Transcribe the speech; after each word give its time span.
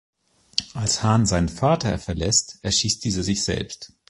Als 0.73 1.03
Han 1.03 1.27
seinen 1.27 1.47
Vater 1.47 1.99
verlässt, 1.99 2.57
erschießt 2.63 3.05
dieser 3.05 3.21
sich 3.21 3.43
selbst. 3.43 3.93